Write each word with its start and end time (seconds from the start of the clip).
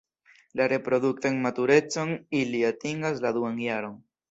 La 0.61 0.65
reproduktan 0.71 1.37
maturecon 1.43 2.15
ili 2.41 2.65
atingas 2.73 3.25
la 3.27 3.35
duan 3.39 3.65
jaron. 3.69 4.05